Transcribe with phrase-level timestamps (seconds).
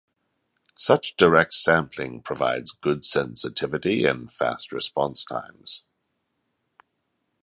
[0.79, 5.83] Such direct sampling provides good sensitivity and fast response times.